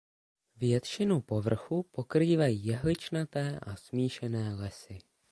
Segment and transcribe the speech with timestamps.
[0.55, 4.99] Většinu povrchu pokrývají jehličnaté a smíšené lesy.